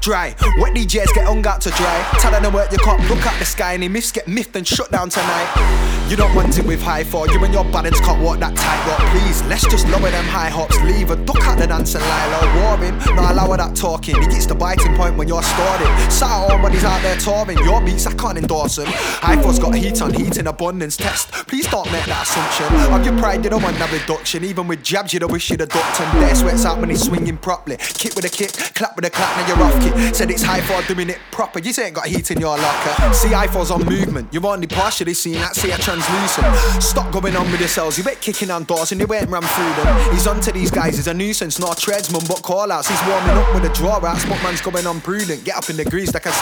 Dry, 0.00 0.34
wet 0.58 0.74
DJs 0.74 1.14
get 1.14 1.26
hung 1.26 1.46
out 1.46 1.60
to 1.60 1.70
dry. 1.70 2.08
Tell 2.20 2.32
them 2.32 2.52
work, 2.52 2.72
you 2.72 2.78
can't 2.78 3.02
look 3.08 3.24
at 3.26 3.38
the 3.38 3.44
sky. 3.44 3.74
And 3.74 3.92
myths 3.92 4.10
get 4.10 4.26
miffed 4.26 4.56
and 4.56 4.66
shut 4.66 4.90
down 4.90 5.10
tonight. 5.10 5.86
You 6.08 6.16
don't 6.16 6.34
want 6.34 6.56
it 6.56 6.64
with 6.64 6.80
Hypho 6.80 7.26
you 7.32 7.44
and 7.44 7.52
your 7.52 7.64
balance 7.64 8.00
can't 8.00 8.22
walk 8.22 8.38
that 8.38 8.54
tight 8.56 8.80
tightrope. 8.86 9.10
Please, 9.10 9.42
let's 9.44 9.66
just 9.66 9.86
lower 9.88 10.10
them 10.10 10.24
high 10.24 10.48
hops. 10.48 10.80
Leave 10.82 11.10
a 11.10 11.16
duck 11.16 11.40
at 11.42 11.58
the 11.58 11.66
dance 11.66 11.94
and 11.94 12.04
lie 12.04 12.26
low. 12.30 12.62
Warring, 12.62 12.96
not 13.16 13.32
allow 13.32 13.56
that 13.56 13.74
talking. 13.74 14.14
He 14.20 14.26
gets 14.26 14.46
the 14.46 14.54
biting 14.54 14.94
point 14.94 15.16
when 15.16 15.28
you're 15.28 15.42
starting. 15.42 16.10
Sat 16.10 16.45
he's 16.76 16.84
out 16.84 17.00
there 17.02 17.16
touring. 17.16 17.58
Your 17.58 17.80
beats, 17.80 18.06
I 18.06 18.14
can't 18.14 18.38
endorse 18.38 18.76
them. 18.76 18.86
Hypho's 18.86 19.58
got 19.58 19.74
heat 19.74 20.00
on 20.02 20.12
heat 20.12 20.36
in 20.36 20.46
abundance. 20.46 20.96
Test, 20.96 21.32
please 21.48 21.66
don't 21.68 21.90
make 21.90 22.04
that 22.06 22.22
assumption. 22.22 22.92
Of 22.92 23.04
your 23.04 23.18
pride, 23.18 23.44
you 23.44 23.50
don't 23.50 23.62
want 23.62 23.78
that 23.78 23.90
reduction. 23.92 24.44
Even 24.44 24.68
with 24.68 24.82
jabs, 24.82 25.12
you 25.12 25.20
don't 25.20 25.32
wish 25.32 25.50
you'd 25.50 25.60
have 25.60 25.68
ducked 25.68 25.98
him. 25.98 26.10
Bare 26.20 26.34
sweats 26.34 26.64
out 26.64 26.78
when 26.78 26.90
he's 26.90 27.02
swinging 27.04 27.36
properly. 27.36 27.76
Kick 27.76 28.14
with 28.14 28.24
a 28.24 28.28
kick, 28.28 28.52
clap 28.74 28.96
with 28.96 29.04
a 29.04 29.10
clap, 29.10 29.36
now 29.36 29.46
you're 29.48 29.62
off 29.62 29.80
kick. 29.82 30.14
Said 30.14 30.30
it's 30.30 30.42
Hypho 30.42 30.86
doing 30.86 31.10
it 31.10 31.18
proper. 31.30 31.58
You 31.58 31.72
ain't 31.82 31.94
got 31.94 32.06
heat 32.06 32.30
in 32.30 32.40
your 32.40 32.56
locker. 32.56 33.14
See, 33.14 33.28
Hypho's 33.28 33.70
on 33.70 33.84
movement. 33.84 34.32
You've 34.32 34.44
only 34.44 34.66
partially 34.66 35.14
seen 35.14 35.34
that. 35.34 35.56
See, 35.56 35.70
a 35.70 35.78
translucent. 35.78 36.82
Stop 36.82 37.12
going 37.12 37.36
on 37.36 37.50
with 37.50 37.60
yourselves. 37.60 37.98
You 37.98 38.04
ain't 38.08 38.20
kicking 38.20 38.50
on 38.50 38.64
doors 38.64 38.92
and 38.92 39.00
you 39.00 39.12
ain't 39.12 39.28
ran 39.28 39.42
through 39.42 39.84
them. 39.84 40.12
He's 40.12 40.26
onto 40.26 40.52
these 40.52 40.70
guys. 40.70 40.96
He's 40.96 41.06
a 41.06 41.14
nuisance, 41.14 41.58
not 41.58 41.78
a 41.78 41.80
tradesman, 41.80 42.22
but 42.28 42.42
call 42.42 42.70
outs. 42.70 42.88
He's 42.88 43.00
warming 43.06 43.36
up 43.36 43.54
with 43.54 43.70
a 43.70 43.74
draw 43.74 44.04
outs. 44.04 44.24
But 44.24 44.42
man's 44.42 44.60
going 44.60 44.86
on 44.86 45.00
prudent. 45.00 45.44
Get 45.44 45.56
up 45.56 45.68
in 45.70 45.76
the 45.76 45.84
grease 45.84 46.12
like 46.14 46.26
a 46.26 46.32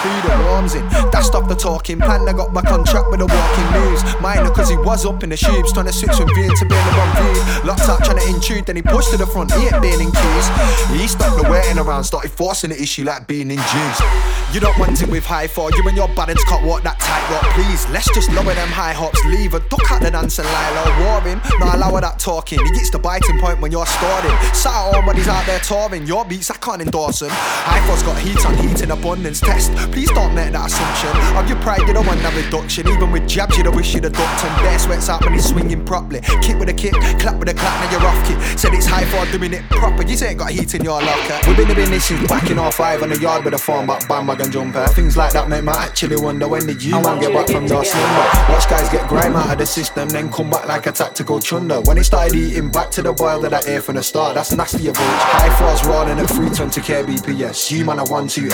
Warms 0.46 0.74
in. 0.74 0.84
Dashed 1.10 1.34
off 1.34 1.48
the 1.48 1.54
talking. 1.54 1.98
Plan 1.98 2.24
that 2.24 2.36
got 2.36 2.52
my 2.52 2.62
contract 2.62 3.10
with 3.10 3.20
the 3.20 3.26
walking 3.26 3.68
news. 3.76 4.00
Minor, 4.20 4.50
cause 4.50 4.68
he 4.68 4.76
was 4.76 5.04
up 5.04 5.22
in 5.22 5.30
the 5.30 5.36
shoes. 5.36 5.72
Trying 5.72 5.86
to 5.86 5.92
switch 5.92 6.16
from 6.16 6.30
being 6.34 6.54
to 6.54 6.64
being 6.64 6.86
the 6.88 6.94
one 6.96 7.12
view. 7.20 7.68
Locked 7.68 7.88
out 7.88 8.04
trying 8.04 8.18
to 8.18 8.26
intrude. 8.28 8.66
Then 8.66 8.76
he 8.76 8.82
pushed 8.82 9.10
to 9.10 9.16
the 9.16 9.26
front. 9.26 9.52
He 9.52 9.68
ain't 9.68 9.82
being 9.82 10.00
in 10.00 10.10
queues. 10.10 10.46
He 10.96 11.06
stopped 11.08 11.42
the 11.42 11.48
waiting 11.50 11.78
around. 11.78 12.04
Started 12.04 12.30
forcing 12.30 12.70
the 12.70 12.80
issue 12.80 13.04
like 13.04 13.26
being 13.26 13.50
induced. 13.50 14.02
You 14.52 14.60
don't 14.60 14.78
want 14.78 15.02
it 15.02 15.10
with 15.10 15.24
Hypho 15.24 15.74
you 15.76 15.88
and 15.88 15.96
your 15.96 16.08
balance 16.14 16.42
can't 16.44 16.64
walk 16.64 16.82
that 16.82 16.98
tight 17.00 17.24
tightrope. 17.28 17.52
Please, 17.54 17.88
let's 17.90 18.12
just 18.14 18.30
lower 18.32 18.54
them 18.54 18.68
high 18.68 18.92
hops. 18.92 19.18
Leave 19.26 19.54
a 19.54 19.60
duck 19.68 19.90
at 19.90 20.02
the 20.02 20.10
dance 20.10 20.38
and 20.38 20.48
lie 20.48 20.70
low. 20.76 21.04
Warring, 21.04 21.40
not 21.58 21.74
allow 21.74 21.98
that 22.00 22.18
talking. 22.18 22.64
He 22.64 22.70
gets 22.72 22.90
the 22.90 22.98
biting 22.98 23.40
point 23.40 23.60
when 23.60 23.72
you're 23.72 23.86
starting. 23.86 24.30
Sat 24.54 24.94
on 24.94 25.06
when 25.06 25.16
he's 25.16 25.28
out 25.28 25.46
there 25.46 25.58
touring. 25.60 26.06
Your 26.06 26.24
beats, 26.24 26.50
I 26.50 26.56
can't 26.56 26.82
endorse 26.82 27.20
them. 27.20 27.30
Hypho's 27.30 28.02
got 28.02 28.18
heat 28.18 28.44
on 28.46 28.54
heat 28.56 28.82
in 28.82 28.90
abundance. 28.90 29.40
Test, 29.40 29.72
please 29.90 30.10
don't 30.12 30.34
make 30.34 30.52
that 30.52 30.66
assumption. 30.66 31.10
Of 31.36 31.48
your 31.48 31.58
pride, 31.60 31.86
you 31.86 31.92
don't 31.92 32.06
want 32.06 32.20
that 32.22 32.34
reduction. 32.34 32.88
Even 32.88 33.10
with 33.10 33.28
jabs, 33.28 33.56
you 33.56 33.64
don't 33.64 33.76
wish 33.76 33.94
you'd 33.94 34.04
have 34.04 34.14
him. 34.16 34.54
Bare 34.64 34.78
sweats 34.78 35.08
out 35.08 35.24
when 35.24 35.34
he's 35.34 35.48
swinging 35.48 35.84
properly. 35.84 36.20
Kick 36.42 36.58
with 36.58 36.68
a 36.68 36.74
kick, 36.74 36.94
clap 37.20 37.36
with 37.36 37.48
a 37.48 37.54
clap, 37.54 37.74
now 37.84 37.90
you're 37.90 38.06
off 38.06 38.20
kick. 38.26 38.38
Said 38.58 38.74
it's 38.74 38.86
Hypho 38.86 39.30
doing 39.32 39.52
it 39.52 39.62
proper. 39.70 40.02
You 40.02 40.16
ain't 40.26 40.38
got 40.38 40.50
heat 40.50 40.74
in 40.74 40.84
your 40.84 41.00
locker. 41.02 41.38
We've 41.46 41.56
been 41.56 41.68
doing 41.74 41.90
this 41.90 42.04
since 42.06 42.28
back 42.28 42.50
in 42.50 42.58
all 42.58 42.70
five 42.70 43.02
on 43.02 43.10
the 43.10 43.18
yard 43.18 43.44
with 43.44 43.54
a 43.54 43.58
phone 43.58 43.86
back 43.86 44.08
bandwagon 44.08 44.50
jumper. 44.50 44.86
Things 44.88 45.16
like 45.16 45.32
that 45.32 45.48
make 45.48 45.64
me 45.64 45.72
actually 45.72 46.16
wonder 46.16 46.48
when 46.48 46.66
did 46.66 46.82
you 46.82 46.92
man 46.92 47.20
get 47.20 47.32
back 47.32 47.48
from 47.48 47.66
your 47.66 47.84
slumber? 47.84 48.52
Watch 48.52 48.68
guys 48.68 48.88
get 48.90 49.08
grime 49.08 49.36
out 49.36 49.50
of 49.52 49.58
the 49.58 49.66
system, 49.66 50.08
then 50.08 50.30
come 50.30 50.50
back 50.50 50.66
like 50.66 50.86
a 50.86 50.92
tactical 50.92 51.40
chunder. 51.40 51.80
When 51.82 51.98
it 51.98 52.04
started 52.04 52.34
eating 52.34 52.70
back 52.70 52.90
to 52.92 53.02
the 53.02 53.12
boil 53.12 53.40
that 53.40 53.54
I 53.54 53.76
ate 53.76 53.82
from 53.82 53.96
the 53.96 54.02
start, 54.02 54.34
that's 54.34 54.52
nasty 54.52 54.88
approach. 54.88 55.06
Hypho's 55.06 55.86
rolling 55.86 56.18
at 56.18 56.28
320 56.28 56.80
kbps. 56.80 57.70
You 57.70 57.84
man 57.84 57.98
a 57.98 58.04
128. 58.04 58.44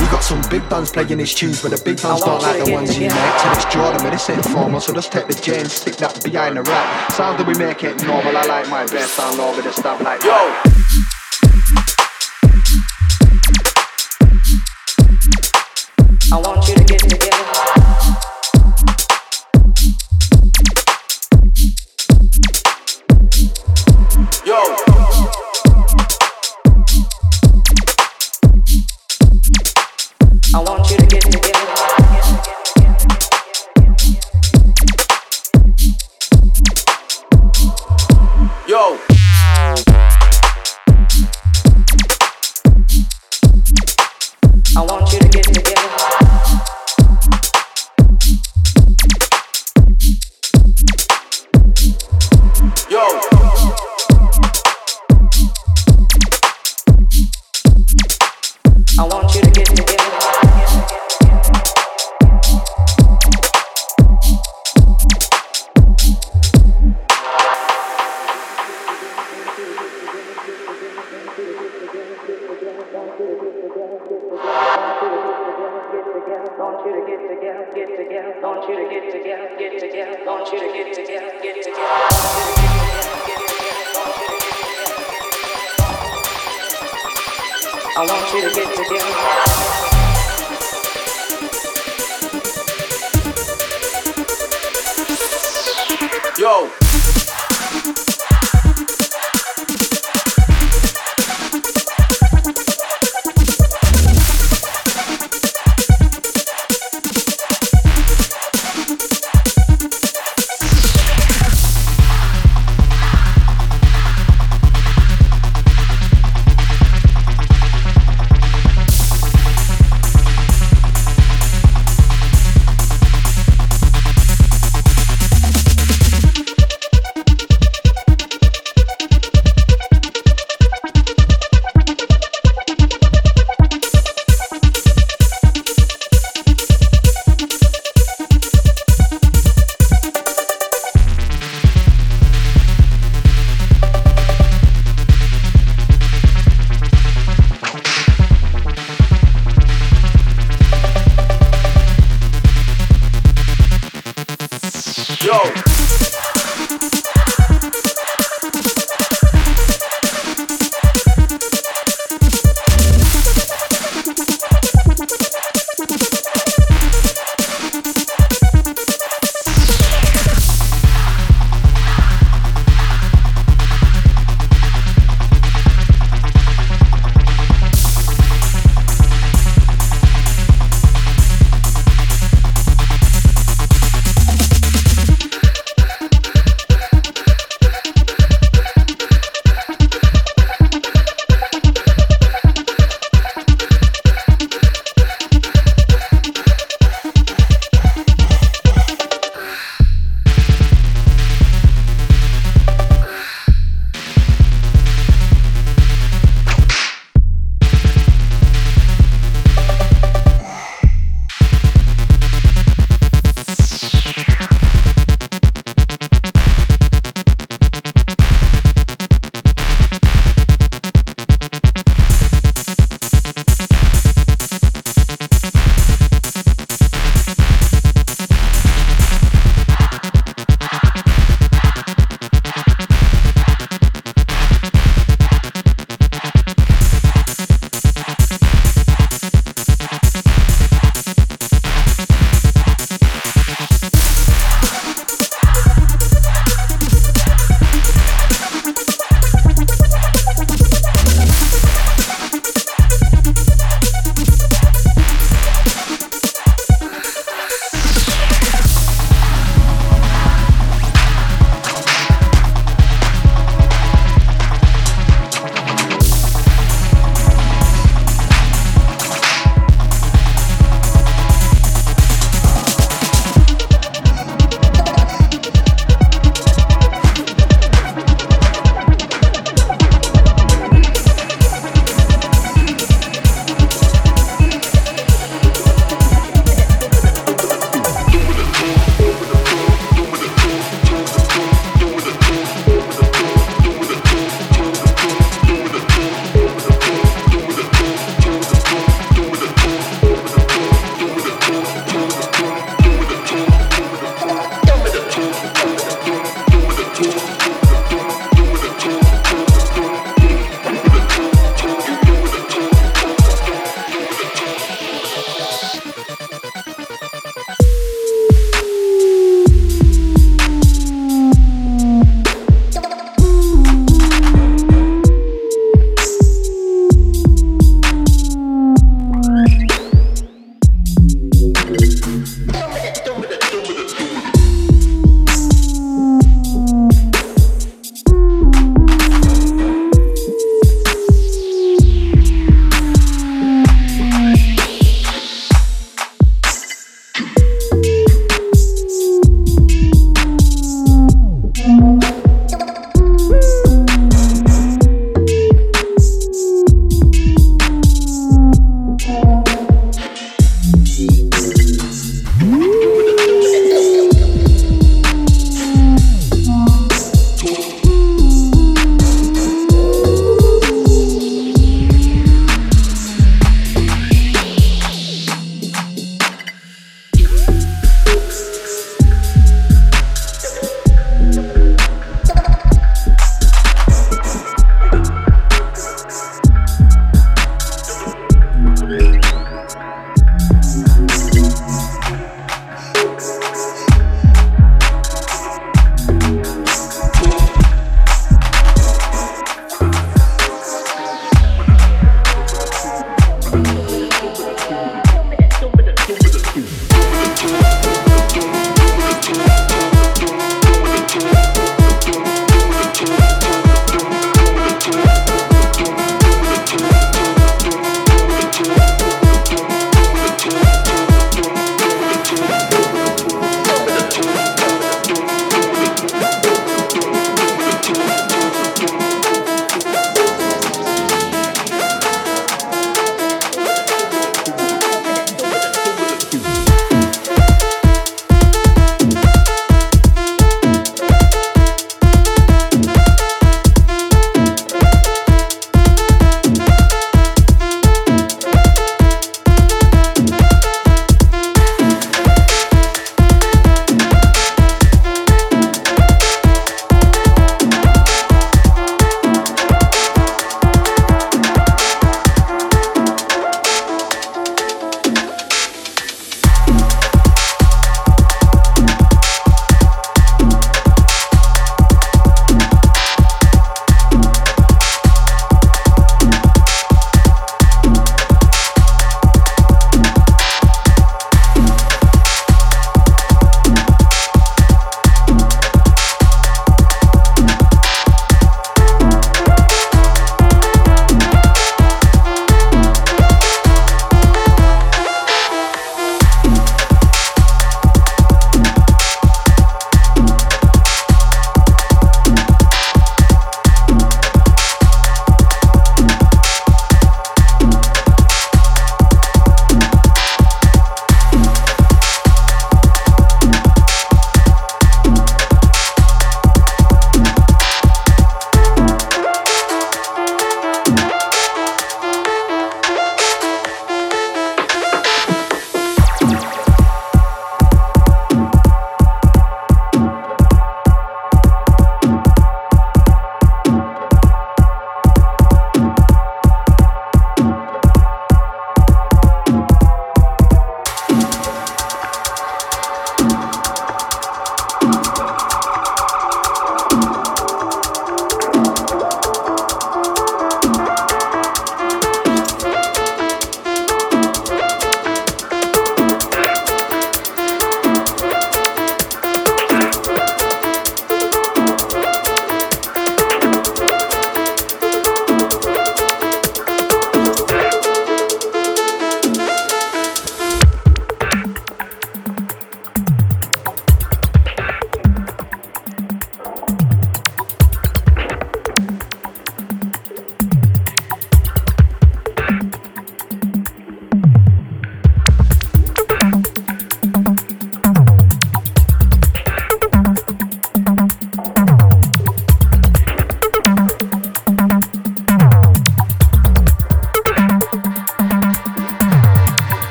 You 0.00 0.10
got 0.10 0.22
some 0.22 0.42
big 0.50 0.68
guns 0.78 0.92
playing 0.92 1.18
his 1.18 1.34
tunes, 1.34 1.60
but 1.60 1.72
the 1.72 1.82
big 1.84 2.00
guns 2.00 2.20
don't 2.20 2.40
like 2.40 2.64
the 2.64 2.72
ones 2.72 2.96
you 2.96 3.08
make. 3.08 3.10
So 3.10 3.50
it's 3.50 3.64
Jordan, 3.64 4.00
but 4.00 4.10
this 4.10 4.30
ain't 4.30 4.44
formal, 4.44 4.78
so 4.78 4.94
just 4.94 5.10
take 5.10 5.26
the 5.26 5.34
J 5.34 5.58
and 5.58 5.68
stick 5.68 5.96
that 5.96 6.22
behind 6.22 6.56
the 6.56 6.62
rack. 6.62 7.10
Sound 7.10 7.40
that 7.40 7.48
we 7.48 7.54
make 7.54 7.82
it 7.82 8.00
normal, 8.04 8.36
I 8.36 8.42
like 8.42 8.68
my 8.70 8.86
best 8.86 9.14
sound 9.14 9.40
over 9.40 9.60
the 9.60 9.72
stuff 9.72 10.00
like 10.02 10.22
Yo! 10.22 10.30
I 16.30 16.40
want 16.40 16.68
you 16.68 16.76
to 16.76 16.84
get 16.84 17.00
together. 17.00 17.77
Yo! 38.78 38.96
I 44.76 44.82
want 44.86 45.12
you 45.12 45.18
to 45.18 45.28
get 45.28 45.44
together. 45.52 45.88
Yo! 52.88 53.02
I 58.96 59.02
want 59.02 59.34
you 59.34 59.40
to 59.40 59.47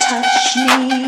touch 0.00 0.56
me. 0.56 0.99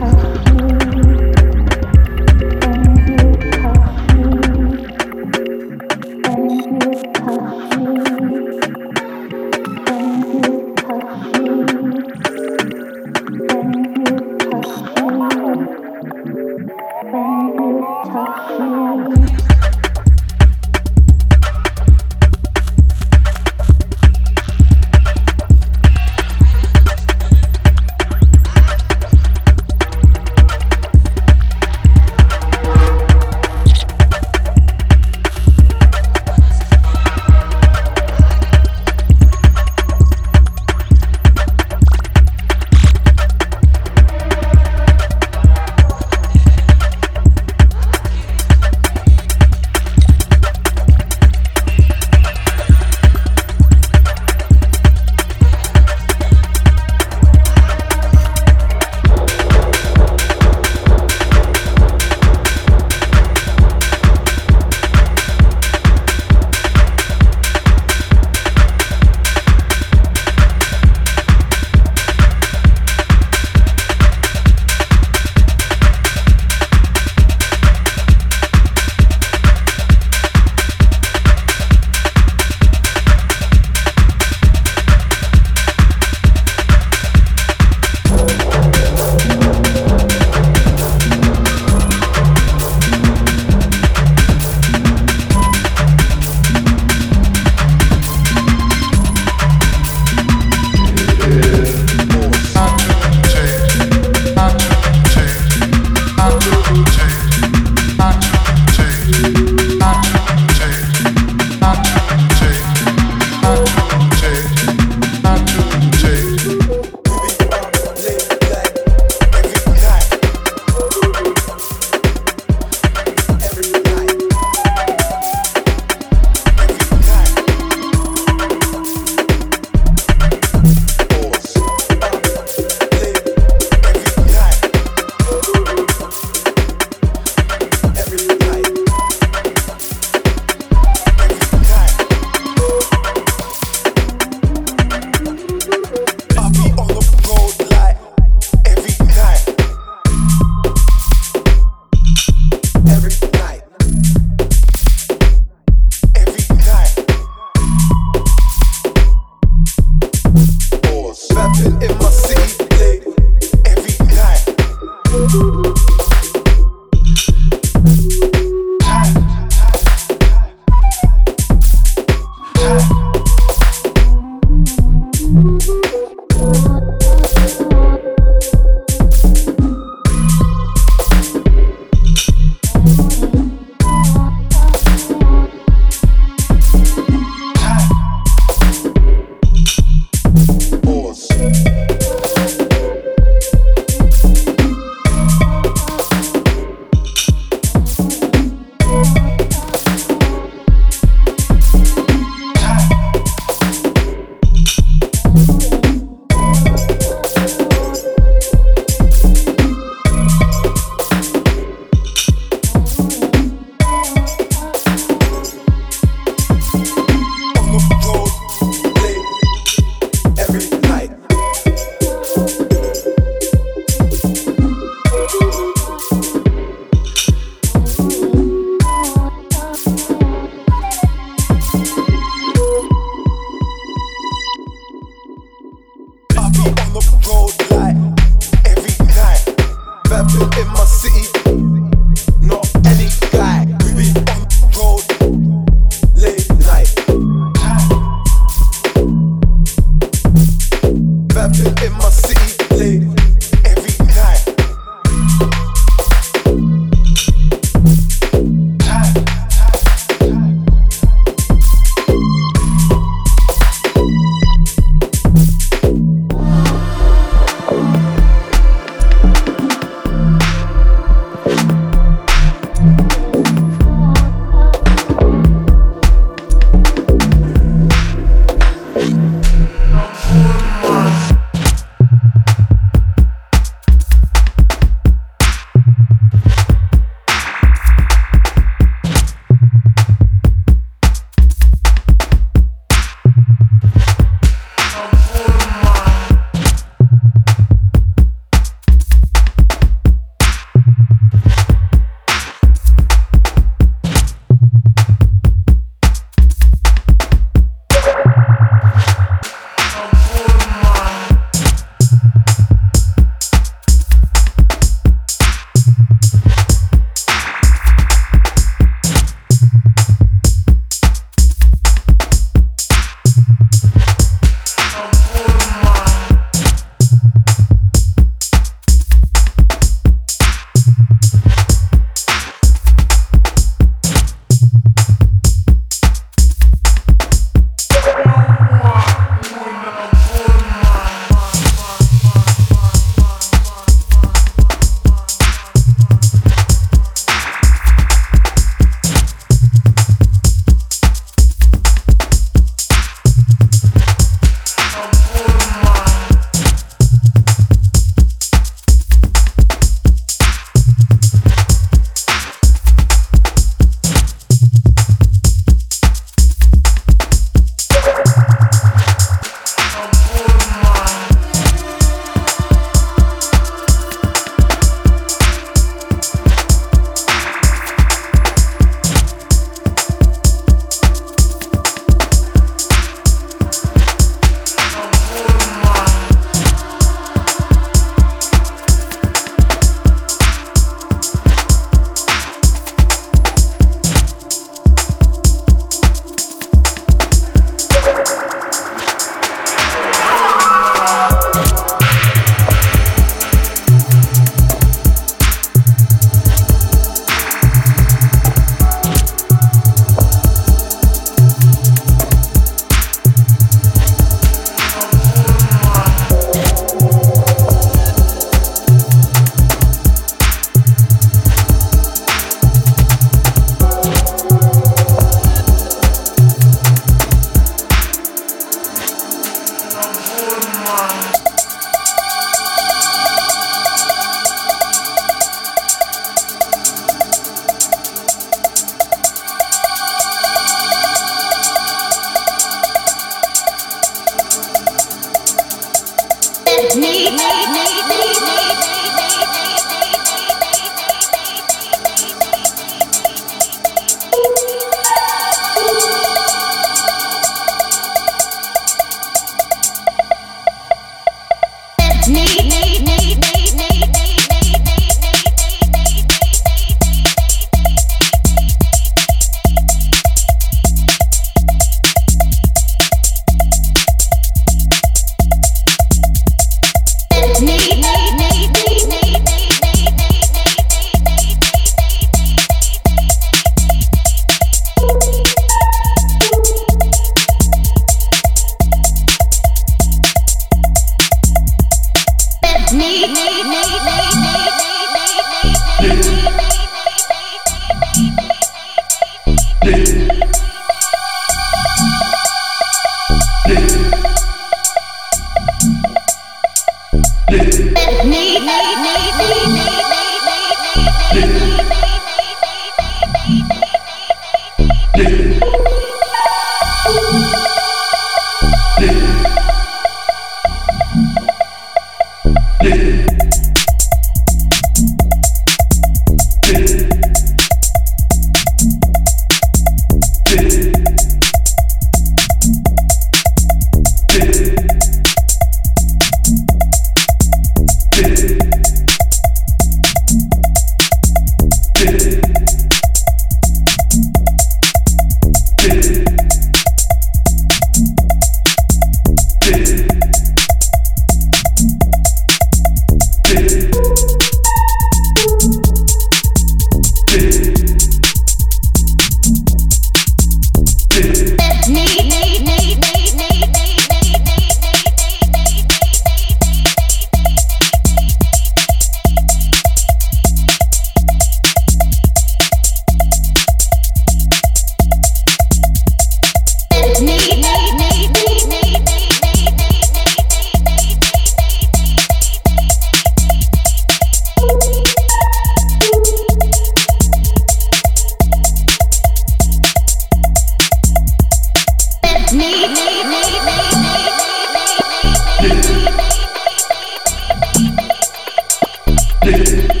Dig 599.43 599.53
it. 599.59 600.00